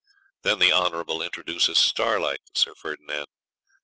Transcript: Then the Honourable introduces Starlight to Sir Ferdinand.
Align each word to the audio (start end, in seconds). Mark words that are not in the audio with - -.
Then 0.41 0.57
the 0.57 0.71
Honourable 0.71 1.21
introduces 1.21 1.77
Starlight 1.77 2.39
to 2.55 2.59
Sir 2.59 2.73
Ferdinand. 2.73 3.27